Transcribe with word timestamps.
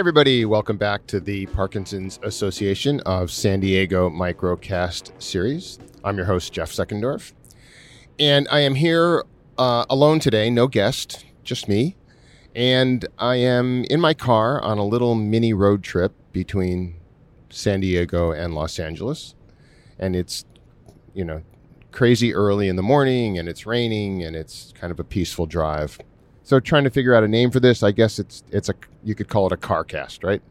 everybody, 0.00 0.46
welcome 0.46 0.78
back 0.78 1.06
to 1.06 1.20
the 1.20 1.44
Parkinson's 1.48 2.18
Association 2.22 3.00
of 3.00 3.30
San 3.30 3.60
Diego 3.60 4.08
Microcast 4.08 5.12
series. 5.22 5.78
I'm 6.02 6.16
your 6.16 6.24
host, 6.24 6.54
Jeff 6.54 6.72
Seckendorf, 6.72 7.34
and 8.18 8.48
I 8.50 8.60
am 8.60 8.76
here 8.76 9.24
uh, 9.58 9.84
alone 9.90 10.18
today, 10.18 10.48
no 10.48 10.68
guest, 10.68 11.26
just 11.44 11.68
me. 11.68 11.96
And 12.54 13.06
I 13.18 13.36
am 13.36 13.84
in 13.90 14.00
my 14.00 14.14
car 14.14 14.62
on 14.62 14.78
a 14.78 14.84
little 14.86 15.14
mini 15.14 15.52
road 15.52 15.82
trip 15.82 16.14
between 16.32 16.96
San 17.50 17.80
Diego 17.80 18.30
and 18.30 18.54
Los 18.54 18.78
Angeles. 18.78 19.34
And 19.98 20.16
it's, 20.16 20.46
you 21.12 21.26
know, 21.26 21.42
crazy 21.92 22.32
early 22.32 22.68
in 22.68 22.76
the 22.76 22.82
morning 22.82 23.38
and 23.38 23.50
it's 23.50 23.66
raining 23.66 24.22
and 24.22 24.34
it's 24.34 24.72
kind 24.80 24.92
of 24.92 24.98
a 24.98 25.04
peaceful 25.04 25.44
drive. 25.44 25.98
So 26.42 26.58
trying 26.60 26.84
to 26.84 26.90
figure 26.90 27.14
out 27.14 27.22
a 27.22 27.28
name 27.28 27.50
for 27.50 27.60
this, 27.60 27.82
I 27.82 27.92
guess 27.92 28.18
it's 28.18 28.42
it's 28.50 28.68
a 28.68 28.74
you 29.04 29.14
could 29.14 29.28
call 29.28 29.46
it 29.46 29.52
a 29.52 29.56
car 29.56 29.84
cast, 29.84 30.24
right? 30.24 30.42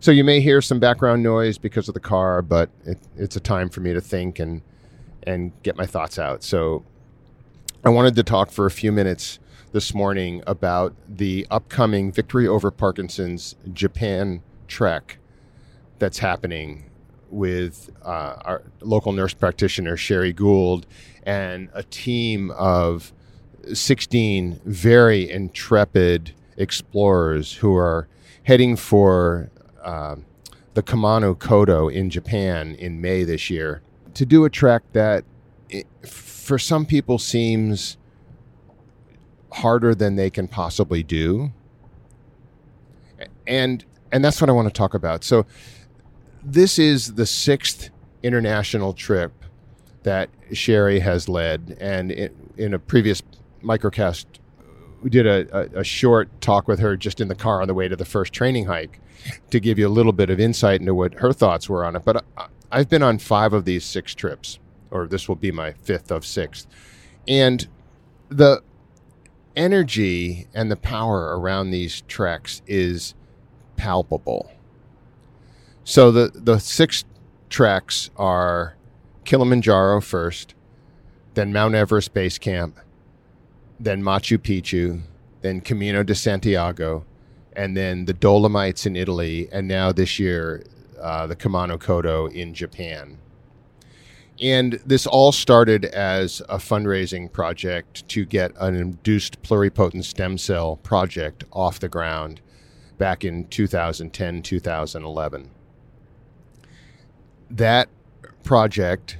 So 0.00 0.10
you 0.10 0.24
may 0.24 0.40
hear 0.40 0.62
some 0.62 0.80
background 0.80 1.22
noise 1.22 1.58
because 1.58 1.88
of 1.88 1.94
the 1.94 2.00
car, 2.00 2.40
but 2.40 2.70
it, 2.84 2.98
it's 3.16 3.36
a 3.36 3.40
time 3.40 3.68
for 3.68 3.80
me 3.80 3.92
to 3.92 4.00
think 4.00 4.38
and 4.38 4.62
and 5.24 5.52
get 5.62 5.76
my 5.76 5.86
thoughts 5.86 6.18
out. 6.18 6.42
So 6.42 6.84
I 7.84 7.90
wanted 7.90 8.14
to 8.16 8.22
talk 8.22 8.50
for 8.50 8.66
a 8.66 8.70
few 8.70 8.92
minutes 8.92 9.38
this 9.72 9.94
morning 9.94 10.42
about 10.46 10.94
the 11.08 11.46
upcoming 11.50 12.10
Victory 12.10 12.48
Over 12.48 12.70
Parkinson's 12.70 13.54
Japan 13.72 14.42
trek 14.66 15.18
that's 15.98 16.18
happening 16.18 16.90
with 17.30 17.90
uh, 18.04 18.36
our 18.44 18.62
local 18.80 19.12
nurse 19.12 19.34
practitioner, 19.34 19.96
Sherry 19.96 20.32
Gould, 20.32 20.86
and 21.22 21.68
a 21.72 21.82
team 21.82 22.50
of 22.52 23.12
16 23.72 24.60
very 24.64 25.30
intrepid 25.30 26.34
explorers 26.56 27.54
who 27.54 27.74
are 27.74 28.08
heading 28.44 28.76
for 28.76 29.50
uh, 29.82 30.16
the 30.74 30.82
Kumano 30.82 31.34
Kodo 31.34 31.92
in 31.92 32.10
Japan 32.10 32.74
in 32.76 33.00
May 33.00 33.24
this 33.24 33.50
year 33.50 33.82
to 34.14 34.26
do 34.26 34.44
a 34.44 34.50
trek 34.50 34.82
that, 34.92 35.24
for 36.06 36.58
some 36.58 36.84
people, 36.84 37.18
seems 37.18 37.96
harder 39.52 39.94
than 39.94 40.16
they 40.16 40.30
can 40.30 40.48
possibly 40.48 41.02
do. 41.02 41.52
And 43.46 43.84
and 44.12 44.24
that's 44.24 44.40
what 44.40 44.50
I 44.50 44.52
want 44.52 44.68
to 44.68 44.74
talk 44.74 44.94
about. 44.94 45.22
So 45.24 45.46
this 46.42 46.78
is 46.78 47.14
the 47.14 47.26
sixth 47.26 47.90
international 48.22 48.92
trip 48.92 49.32
that 50.02 50.30
Sherry 50.52 51.00
has 51.00 51.28
led, 51.28 51.76
and 51.80 52.10
in 52.56 52.74
a 52.74 52.78
previous 52.78 53.22
microcast, 53.62 54.26
we 55.02 55.10
did 55.10 55.26
a, 55.26 55.76
a, 55.76 55.80
a, 55.80 55.84
short 55.84 56.40
talk 56.40 56.68
with 56.68 56.78
her 56.78 56.96
just 56.96 57.20
in 57.20 57.28
the 57.28 57.34
car 57.34 57.62
on 57.62 57.68
the 57.68 57.74
way 57.74 57.88
to 57.88 57.96
the 57.96 58.04
first 58.04 58.32
training 58.32 58.66
hike 58.66 59.00
to 59.50 59.60
give 59.60 59.78
you 59.78 59.86
a 59.86 59.90
little 59.90 60.12
bit 60.12 60.30
of 60.30 60.38
insight 60.38 60.80
into 60.80 60.94
what 60.94 61.14
her 61.14 61.32
thoughts 61.32 61.68
were 61.68 61.84
on 61.84 61.96
it. 61.96 62.04
But 62.04 62.24
I, 62.36 62.46
I've 62.72 62.88
been 62.88 63.02
on 63.02 63.18
five 63.18 63.52
of 63.52 63.64
these 63.64 63.84
six 63.84 64.14
trips, 64.14 64.58
or 64.90 65.06
this 65.06 65.28
will 65.28 65.36
be 65.36 65.50
my 65.50 65.72
fifth 65.72 66.10
of 66.10 66.24
six, 66.24 66.66
and 67.26 67.66
the 68.28 68.62
energy 69.56 70.46
and 70.54 70.70
the 70.70 70.76
power 70.76 71.38
around 71.38 71.70
these 71.70 72.02
treks 72.02 72.62
is 72.66 73.14
palpable. 73.76 74.52
So 75.84 76.12
the 76.12 76.30
the 76.34 76.58
six 76.58 77.04
treks 77.48 78.10
are 78.16 78.76
Kilimanjaro 79.24 80.00
first, 80.00 80.54
then 81.34 81.52
Mount 81.52 81.74
Everest 81.74 82.14
Base 82.14 82.38
Camp, 82.38 82.78
then 83.80 84.02
Machu 84.02 84.38
Picchu, 84.38 85.00
then 85.40 85.60
Camino 85.62 86.02
de 86.02 86.14
Santiago, 86.14 87.04
and 87.54 87.76
then 87.76 88.04
the 88.04 88.12
Dolomites 88.12 88.86
in 88.86 88.94
Italy, 88.94 89.48
and 89.50 89.66
now 89.66 89.90
this 89.90 90.18
year 90.18 90.62
uh, 91.00 91.26
the 91.26 91.34
Kumano 91.34 91.78
Kodo 91.78 92.30
in 92.32 92.54
Japan. 92.54 93.18
And 94.40 94.80
this 94.86 95.06
all 95.06 95.32
started 95.32 95.84
as 95.86 96.40
a 96.48 96.56
fundraising 96.56 97.30
project 97.30 98.06
to 98.08 98.24
get 98.24 98.52
an 98.58 98.74
induced 98.74 99.42
pluripotent 99.42 100.04
stem 100.04 100.38
cell 100.38 100.76
project 100.76 101.44
off 101.52 101.78
the 101.80 101.88
ground 101.88 102.40
back 102.96 103.24
in 103.24 103.46
2010, 103.48 104.42
2011. 104.42 105.50
That 107.50 107.88
project 108.44 109.18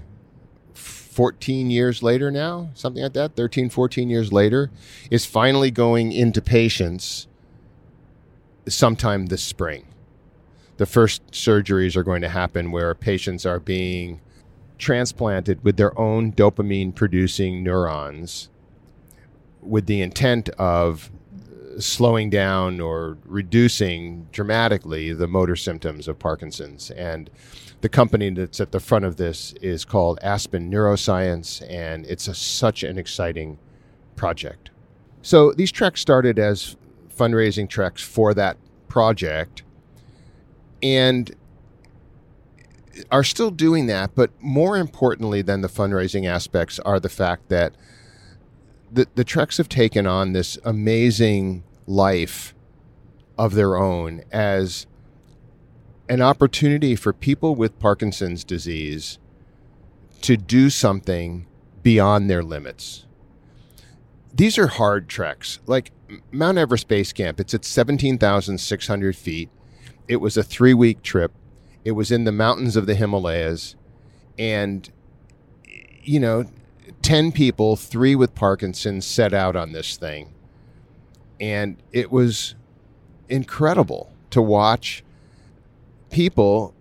14 1.11 1.71
years 1.71 2.05
later 2.05 2.31
now, 2.31 2.71
something 2.75 3.03
like 3.03 3.15
that, 3.15 3.35
13, 3.35 3.69
14 3.69 4.09
years 4.09 4.33
later, 4.33 4.71
is 5.11 5.27
finally 5.27 5.73
going 5.73 6.13
into 6.13 6.41
patients 6.41 7.27
sometime 8.69 9.27
this 9.27 9.43
spring. 9.43 9.87
The 10.77 10.87
first 10.87 11.33
surgeries 11.33 11.97
are 11.97 12.05
going 12.05 12.23
to 12.23 12.29
happen 12.29 12.71
where 12.71 12.95
patients 12.95 13.45
are 13.45 13.59
being 13.59 14.21
transplanted 14.79 15.63
with 15.65 15.77
their 15.77 15.99
own 15.99 16.33
dopamine 16.33 16.95
producing 16.95 17.65
neurons 17.65 18.49
with 19.61 19.87
the 19.87 20.01
intent 20.01 20.49
of 20.51 21.11
slowing 21.79 22.31
down 22.31 22.81
or 22.81 23.19
reducing 23.25 24.27
dramatically 24.33 25.13
the 25.13 25.29
motor 25.29 25.57
symptoms 25.57 26.09
of 26.09 26.19
Parkinson's. 26.19 26.91
And 26.91 27.31
the 27.81 27.89
company 27.89 28.31
that's 28.31 28.61
at 28.61 28.73
the 28.73 28.81
front 28.81 29.05
of 29.05 29.17
this 29.17 29.55
is 29.63 29.85
called 29.85 30.19
Aspen 30.23 30.71
Neuroscience, 30.71 31.67
and 31.71 32.07
it's 32.07 32.29
a, 32.29 32.35
such 32.35 32.83
an 32.83 32.99
exciting 32.99 33.59
project. 34.17 34.71
So 35.23 35.53
these 35.53 35.73
treks 35.73 36.01
started 36.01 36.39
as 36.39 36.77
fundraising 37.15 37.69
treks 37.69 38.03
for 38.03 38.35
that 38.35 38.57
project 38.89 39.63
and 40.83 41.35
are 43.11 43.25
still 43.25 43.51
doing 43.51 43.87
that. 43.87 44.15
But 44.15 44.31
more 44.41 44.77
importantly 44.77 45.43
than 45.43 45.61
the 45.61 45.69
fundraising 45.69 46.27
aspects 46.27 46.79
are 46.81 47.01
the 47.01 47.09
fact 47.09 47.49
that 47.49 47.75
the, 48.91 49.07
the 49.15 49.25
treks 49.25 49.57
have 49.59 49.69
taken 49.69 50.07
on 50.07 50.33
this 50.33 50.59
amazing 50.65 51.65
life 51.87 52.55
of 53.39 53.55
their 53.55 53.77
own 53.77 54.23
as 54.31 54.87
an 56.09 56.21
opportunity 56.21 56.97
for 56.97 57.13
people 57.13 57.55
with 57.55 57.79
Parkinson's 57.79 58.45
disease 58.45 59.19
to 60.23 60.37
do 60.37 60.69
something 60.69 61.47
beyond 61.83 62.29
their 62.29 62.43
limits. 62.43 63.07
These 64.35 64.59
are 64.59 64.67
hard 64.67 65.09
treks. 65.09 65.61
Like 65.67 65.93
Mount 66.31 66.59
Everest 66.59 66.89
Base 66.89 67.13
Camp, 67.13 67.41
it's 67.41 67.55
at 67.55 67.65
17,600 67.65 69.17
feet. 69.17 69.51
It 70.09 70.17
was 70.17 70.37
a 70.37 70.43
three 70.43 70.75
week 70.75 71.03
trip. 71.03 71.33
It 71.85 71.93
was 71.93 72.11
in 72.11 72.25
the 72.25 72.33
mountains 72.33 72.77
of 72.77 72.87
the 72.87 72.95
Himalayas. 72.95 73.77
And, 74.39 74.91
you 76.03 76.21
know, 76.21 76.45
10 77.03 77.33
people, 77.33 77.77
three 77.77 78.15
with 78.15 78.35
Parkinson's, 78.35 79.07
set 79.07 79.33
out 79.33 79.57
on 79.57 79.73
this 79.73 79.97
thing. 79.97 80.33
And 81.41 81.77
it 81.93 82.11
was 82.11 82.55
incredible 83.29 84.13
to 84.31 84.43
watch 84.43 85.03
people, 86.11 86.75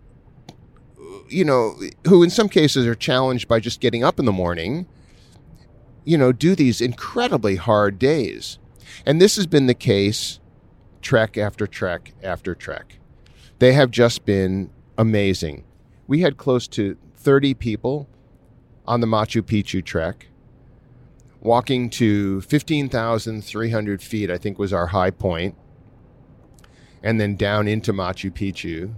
you 1.29 1.45
know, 1.45 1.75
who 2.07 2.23
in 2.23 2.29
some 2.29 2.49
cases 2.49 2.85
are 2.85 2.95
challenged 2.95 3.47
by 3.47 3.59
just 3.59 3.79
getting 3.79 4.03
up 4.03 4.19
in 4.19 4.25
the 4.25 4.31
morning, 4.31 4.87
you 6.03 6.17
know, 6.17 6.31
do 6.31 6.55
these 6.55 6.81
incredibly 6.81 7.55
hard 7.55 7.99
days. 7.99 8.57
And 9.05 9.21
this 9.21 9.35
has 9.35 9.47
been 9.47 9.67
the 9.67 9.73
case 9.73 10.39
trek 11.01 11.37
after 11.37 11.65
trek 11.65 12.13
after 12.21 12.53
trek. 12.53 12.99
They 13.59 13.73
have 13.73 13.91
just 13.91 14.25
been 14.25 14.69
amazing. 14.97 15.63
We 16.07 16.21
had 16.21 16.37
close 16.37 16.67
to 16.69 16.97
30 17.15 17.53
people 17.53 18.07
on 18.89 19.01
the 19.01 19.07
Machu 19.07 19.43
Picchu 19.43 19.85
trek. 19.85 20.27
Walking 21.41 21.89
to 21.91 22.41
15,300 22.41 24.01
feet, 24.01 24.31
I 24.31 24.37
think 24.37 24.57
was 24.57 24.73
our 24.73 24.87
high 24.87 25.11
point, 25.11 25.55
and 27.03 27.21
then 27.21 27.35
down 27.37 27.67
into 27.67 27.93
Machu 27.93 28.31
Picchu 28.31 28.95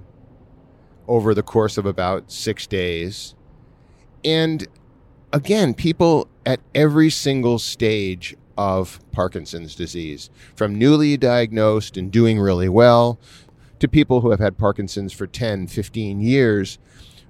over 1.08 1.36
the 1.36 1.44
course 1.44 1.78
of 1.78 1.86
about 1.86 2.32
six 2.32 2.66
days. 2.66 3.36
And 4.24 4.66
again, 5.34 5.74
people 5.74 6.30
at 6.46 6.62
every 6.74 7.10
single 7.10 7.60
stage 7.60 8.36
of 8.58 9.00
Parkinson's 9.12 9.76
disease, 9.76 10.30
from 10.56 10.80
newly 10.80 11.18
diagnosed 11.18 11.98
and 11.98 12.10
doing 12.10 12.40
really 12.40 12.70
well 12.70 13.20
to 13.80 13.90
people 13.90 14.22
who 14.22 14.32
have 14.32 14.40
had 14.40 14.58
Parkinson's 14.58 15.12
for 15.12 15.28
10, 15.28 15.68
15 15.68 16.22
years 16.22 16.80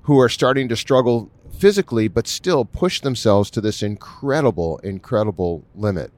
who 0.03 0.19
are 0.19 0.29
starting 0.29 0.67
to 0.69 0.75
struggle 0.75 1.29
physically, 1.61 2.07
but 2.07 2.27
still 2.27 2.65
push 2.65 3.01
themselves 3.01 3.51
to 3.51 3.61
this 3.61 3.83
incredible, 3.83 4.79
incredible 4.79 5.63
limit. 5.75 6.11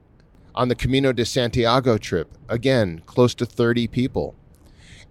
On 0.56 0.69
the 0.69 0.75
Camino 0.75 1.12
de 1.12 1.25
Santiago 1.25 1.98
trip, 1.98 2.38
again, 2.48 3.01
close 3.06 3.36
to 3.36 3.45
30 3.45 3.88
people. 3.88 4.36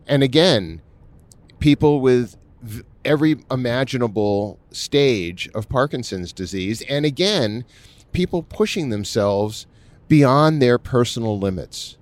And 0.07 0.23
again, 0.23 0.81
people 1.59 2.01
with 2.01 2.39
every 3.05 3.45
imaginable 3.51 4.59
stage 4.71 5.51
of 5.55 5.69
Parkinson's 5.69 6.33
disease. 6.33 6.83
And 6.89 7.05
again, 7.05 7.67
people 8.13 8.43
pushing 8.43 8.89
themselves 8.89 9.67
beyond 10.09 10.63
their 10.63 10.79
personal 10.79 11.39
limits. 11.39 11.99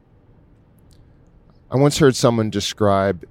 I 1.68 1.76
once 1.76 1.98
heard 1.98 2.14
someone 2.14 2.50
describe 2.50 3.24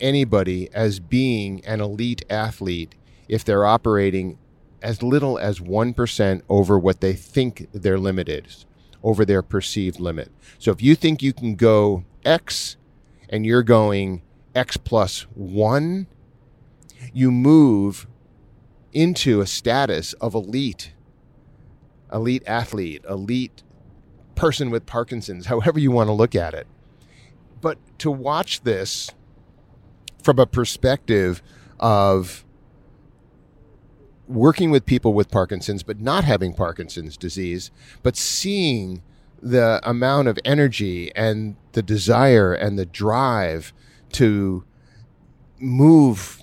anybody 0.00 0.70
as 0.72 1.00
being 1.00 1.62
an 1.66 1.82
elite 1.82 2.24
athlete 2.30 2.94
if 3.30 3.44
they're 3.44 3.64
operating 3.64 4.36
as 4.82 5.04
little 5.04 5.38
as 5.38 5.60
1% 5.60 6.42
over 6.48 6.76
what 6.76 7.00
they 7.00 7.12
think 7.12 7.68
their 7.72 7.96
limit 7.96 8.28
is, 8.28 8.66
over 9.04 9.24
their 9.24 9.40
perceived 9.40 10.00
limit. 10.00 10.32
So 10.58 10.72
if 10.72 10.82
you 10.82 10.96
think 10.96 11.22
you 11.22 11.32
can 11.32 11.54
go 11.54 12.04
X 12.24 12.76
and 13.28 13.46
you're 13.46 13.62
going 13.62 14.22
X 14.52 14.76
plus 14.76 15.22
1, 15.34 16.08
you 17.12 17.30
move 17.30 18.08
into 18.92 19.40
a 19.40 19.46
status 19.46 20.12
of 20.14 20.34
elite, 20.34 20.92
elite 22.12 22.42
athlete, 22.48 23.04
elite 23.08 23.62
person 24.34 24.70
with 24.70 24.86
Parkinson's, 24.86 25.46
however 25.46 25.78
you 25.78 25.92
want 25.92 26.08
to 26.08 26.12
look 26.12 26.34
at 26.34 26.52
it. 26.52 26.66
But 27.60 27.78
to 28.00 28.10
watch 28.10 28.62
this 28.62 29.10
from 30.20 30.40
a 30.40 30.46
perspective 30.46 31.44
of 31.78 32.44
working 34.30 34.70
with 34.70 34.86
people 34.86 35.12
with 35.12 35.30
Parkinson's, 35.30 35.82
but 35.82 36.00
not 36.00 36.24
having 36.24 36.54
Parkinson's 36.54 37.16
disease, 37.16 37.70
but 38.02 38.16
seeing 38.16 39.02
the 39.42 39.80
amount 39.82 40.28
of 40.28 40.38
energy 40.44 41.14
and 41.16 41.56
the 41.72 41.82
desire 41.82 42.52
and 42.52 42.78
the 42.78 42.86
drive 42.86 43.72
to 44.12 44.64
move 45.58 46.42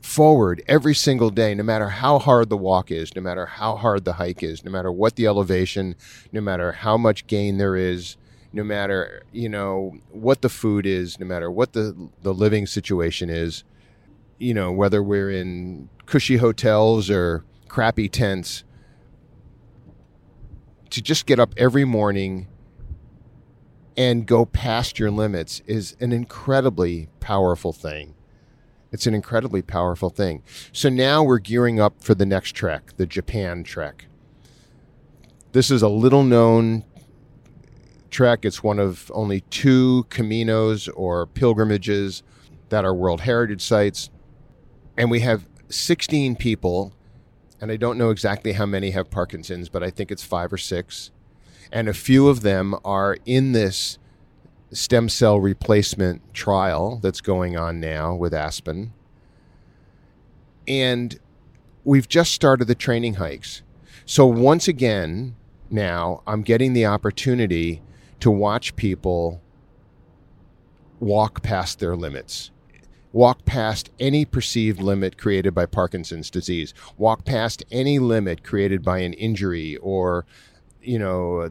forward 0.00 0.62
every 0.66 0.94
single 0.94 1.30
day, 1.30 1.54
no 1.54 1.62
matter 1.62 1.88
how 1.88 2.18
hard 2.18 2.48
the 2.48 2.56
walk 2.56 2.90
is, 2.90 3.14
no 3.14 3.22
matter 3.22 3.46
how 3.46 3.76
hard 3.76 4.04
the 4.04 4.14
hike 4.14 4.42
is, 4.42 4.64
no 4.64 4.70
matter 4.70 4.90
what 4.90 5.16
the 5.16 5.26
elevation, 5.26 5.94
no 6.32 6.40
matter 6.40 6.72
how 6.72 6.96
much 6.96 7.26
gain 7.26 7.58
there 7.58 7.76
is, 7.76 8.16
no 8.52 8.62
matter 8.62 9.22
you 9.32 9.48
know 9.48 9.96
what 10.10 10.42
the 10.42 10.48
food 10.48 10.86
is, 10.86 11.18
no 11.18 11.26
matter 11.26 11.50
what 11.50 11.72
the 11.72 12.10
the 12.22 12.34
living 12.34 12.66
situation 12.66 13.30
is, 13.30 13.64
you 14.38 14.52
know 14.52 14.70
whether 14.70 15.02
we're 15.02 15.30
in 15.30 15.88
cushy 16.12 16.36
hotels 16.36 17.08
or 17.08 17.42
crappy 17.68 18.06
tents, 18.06 18.64
to 20.90 21.00
just 21.00 21.24
get 21.24 21.40
up 21.40 21.54
every 21.56 21.86
morning 21.86 22.46
and 23.96 24.26
go 24.26 24.44
past 24.44 24.98
your 24.98 25.10
limits 25.10 25.62
is 25.64 25.96
an 26.00 26.12
incredibly 26.12 27.08
powerful 27.18 27.72
thing. 27.72 28.14
It's 28.90 29.06
an 29.06 29.14
incredibly 29.14 29.62
powerful 29.62 30.10
thing. 30.10 30.42
So 30.70 30.90
now 30.90 31.22
we're 31.22 31.38
gearing 31.38 31.80
up 31.80 32.02
for 32.02 32.14
the 32.14 32.26
next 32.26 32.54
trek, 32.54 32.92
the 32.98 33.06
Japan 33.06 33.64
trek. 33.64 34.04
This 35.52 35.70
is 35.70 35.80
a 35.80 35.88
little 35.88 36.24
known 36.24 36.84
trek. 38.10 38.44
It's 38.44 38.62
one 38.62 38.78
of 38.78 39.10
only 39.14 39.40
two 39.48 40.04
caminos 40.10 40.90
or 40.94 41.24
pilgrimages 41.24 42.22
that 42.68 42.84
are 42.84 42.92
World 42.92 43.22
Heritage 43.22 43.62
Sites. 43.62 44.10
And 44.98 45.10
we 45.10 45.20
have 45.20 45.48
16 45.72 46.36
people, 46.36 46.92
and 47.60 47.70
I 47.70 47.76
don't 47.76 47.98
know 47.98 48.10
exactly 48.10 48.52
how 48.52 48.66
many 48.66 48.90
have 48.90 49.10
Parkinson's, 49.10 49.68
but 49.68 49.82
I 49.82 49.90
think 49.90 50.10
it's 50.10 50.22
five 50.22 50.52
or 50.52 50.58
six. 50.58 51.10
And 51.70 51.88
a 51.88 51.94
few 51.94 52.28
of 52.28 52.42
them 52.42 52.74
are 52.84 53.16
in 53.24 53.52
this 53.52 53.98
stem 54.72 55.08
cell 55.08 55.38
replacement 55.40 56.34
trial 56.34 56.98
that's 57.02 57.20
going 57.20 57.56
on 57.56 57.80
now 57.80 58.14
with 58.14 58.34
Aspen. 58.34 58.92
And 60.66 61.18
we've 61.84 62.08
just 62.08 62.32
started 62.32 62.66
the 62.66 62.74
training 62.74 63.14
hikes. 63.14 63.62
So 64.04 64.26
once 64.26 64.68
again, 64.68 65.36
now 65.70 66.22
I'm 66.26 66.42
getting 66.42 66.72
the 66.72 66.86
opportunity 66.86 67.82
to 68.20 68.30
watch 68.30 68.76
people 68.76 69.40
walk 71.00 71.42
past 71.42 71.80
their 71.80 71.96
limits. 71.96 72.50
Walk 73.12 73.44
past 73.44 73.90
any 74.00 74.24
perceived 74.24 74.80
limit 74.80 75.18
created 75.18 75.54
by 75.54 75.66
Parkinson's 75.66 76.30
disease. 76.30 76.72
Walk 76.96 77.24
past 77.24 77.62
any 77.70 77.98
limit 77.98 78.42
created 78.42 78.82
by 78.82 78.98
an 78.98 79.12
injury 79.14 79.76
or, 79.76 80.24
you 80.82 80.98
know, 80.98 81.50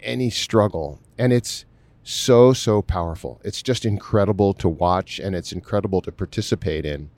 any 0.00 0.30
struggle. 0.30 1.00
And 1.18 1.32
it's 1.32 1.64
so, 2.04 2.52
so 2.52 2.80
powerful. 2.80 3.40
It's 3.44 3.62
just 3.62 3.84
incredible 3.84 4.54
to 4.54 4.68
watch 4.68 5.18
and 5.18 5.34
it's 5.34 5.52
incredible 5.52 6.00
to 6.02 6.12
participate 6.12 6.84
in. 6.84 7.10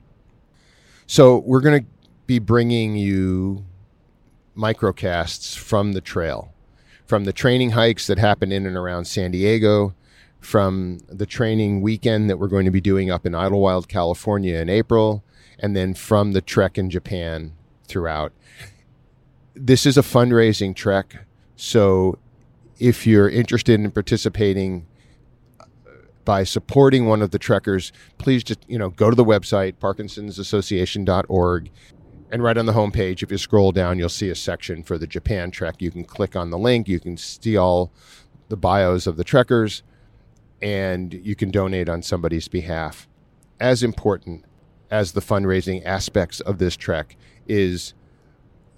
So, 1.05 1.39
we're 1.39 1.61
going 1.61 1.81
to 1.83 1.89
be 2.25 2.39
bringing 2.39 2.95
you 2.95 3.65
microcasts 4.55 5.57
from 5.57 5.93
the 5.93 6.01
trail, 6.01 6.53
from 7.05 7.25
the 7.25 7.33
training 7.33 7.71
hikes 7.71 8.07
that 8.07 8.17
happen 8.17 8.51
in 8.51 8.65
and 8.65 8.77
around 8.77 9.05
San 9.05 9.31
Diego, 9.31 9.93
from 10.43 10.99
the 11.07 11.25
training 11.25 11.81
weekend 11.81 12.29
that 12.29 12.37
we're 12.37 12.47
going 12.47 12.65
to 12.65 12.71
be 12.71 12.81
doing 12.81 13.09
up 13.09 13.25
in 13.25 13.33
Idyllwild, 13.33 13.87
California 13.87 14.59
in 14.59 14.69
April, 14.69 15.23
and 15.57 15.75
then 15.75 15.93
from 15.93 16.33
the 16.33 16.41
trek 16.41 16.77
in 16.77 16.89
Japan 16.89 17.53
throughout. 17.87 18.33
This 19.55 19.85
is 19.85 19.97
a 19.97 20.01
fundraising 20.01 20.75
trek. 20.75 21.25
So 21.55 22.19
if 22.79 23.07
you're 23.07 23.29
interested 23.29 23.79
in 23.79 23.89
participating 23.91 24.85
uh, 25.59 25.65
by 26.25 26.43
supporting 26.43 27.05
one 27.05 27.21
of 27.21 27.31
the 27.31 27.39
trekkers, 27.39 27.93
please 28.17 28.43
just 28.43 28.59
you 28.67 28.77
know 28.77 28.89
go 28.89 29.09
to 29.09 29.15
the 29.15 29.25
website 29.25 29.75
parkinsonsassociation.org 29.75 31.71
and 32.31 32.43
right 32.43 32.57
on 32.57 32.65
the 32.65 32.73
homepage 32.73 33.21
if 33.21 33.31
you 33.31 33.37
scroll 33.37 33.71
down 33.71 33.99
you'll 33.99 34.09
see 34.09 34.29
a 34.29 34.35
section 34.35 34.83
for 34.83 34.97
the 34.97 35.07
Japan 35.07 35.51
trek. 35.51 35.75
You 35.79 35.91
can 35.91 36.03
click 36.03 36.35
on 36.35 36.49
the 36.49 36.57
link, 36.57 36.87
you 36.87 36.99
can 36.99 37.15
see 37.15 37.55
all 37.55 37.93
the 38.49 38.57
bios 38.57 39.07
of 39.07 39.15
the 39.15 39.23
trekkers 39.23 39.83
and 40.61 41.13
you 41.13 41.35
can 41.35 41.51
donate 41.51 41.89
on 41.89 42.01
somebody's 42.01 42.47
behalf. 42.47 43.07
As 43.59 43.83
important 43.83 44.45
as 44.89 45.13
the 45.13 45.21
fundraising 45.21 45.83
aspects 45.85 46.39
of 46.41 46.57
this 46.57 46.75
trek 46.75 47.15
is 47.47 47.93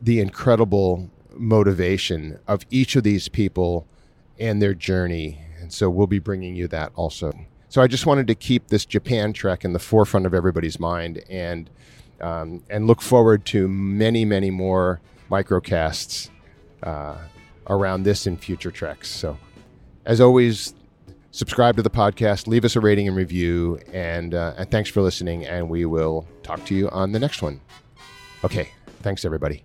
the 0.01 0.19
incredible 0.19 1.09
motivation 1.31 2.39
of 2.47 2.65
each 2.69 2.95
of 2.95 3.03
these 3.03 3.27
people 3.27 3.87
and 4.39 4.61
their 4.61 4.73
journey. 4.73 5.41
And 5.59 5.71
so 5.71 5.89
we'll 5.89 6.07
be 6.07 6.19
bringing 6.19 6.55
you 6.55 6.67
that 6.69 6.91
also. 6.95 7.33
So 7.69 7.81
I 7.81 7.87
just 7.87 8.05
wanted 8.05 8.27
to 8.27 8.35
keep 8.35 8.67
this 8.67 8.85
Japan 8.85 9.33
trek 9.33 9.65
in 9.65 9.73
the 9.73 9.79
forefront 9.79 10.25
of 10.25 10.33
everybody's 10.33 10.79
mind 10.79 11.23
and 11.29 11.69
um, 12.21 12.63
and 12.69 12.87
look 12.87 13.01
forward 13.01 13.45
to 13.47 13.67
many, 13.67 14.23
many 14.23 14.49
more 14.49 15.01
microcasts 15.29 16.29
uh, 16.81 17.17
around 17.67 18.03
this 18.03 18.25
in 18.25 18.37
future 18.37 18.71
treks. 18.71 19.09
So, 19.09 19.37
as 20.05 20.21
always, 20.21 20.73
subscribe 21.35 21.75
to 21.75 21.81
the 21.81 21.89
podcast, 21.89 22.47
leave 22.47 22.63
us 22.63 22.75
a 22.77 22.79
rating 22.79 23.07
and 23.07 23.17
review, 23.17 23.77
and, 23.91 24.33
uh, 24.33 24.53
and 24.57 24.71
thanks 24.71 24.89
for 24.89 25.01
listening. 25.01 25.45
And 25.45 25.69
we 25.69 25.85
will 25.85 26.25
talk 26.43 26.63
to 26.65 26.75
you 26.75 26.89
on 26.89 27.11
the 27.11 27.19
next 27.19 27.41
one. 27.41 27.59
Okay, 28.43 28.69
thanks, 29.01 29.25
everybody. 29.25 29.63